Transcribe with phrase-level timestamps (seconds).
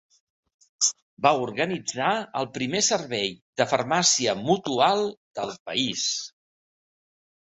[1.25, 2.07] Va organitzar
[2.39, 3.29] el primer servei
[3.61, 5.05] de farmàcia mutual
[5.41, 6.07] del país.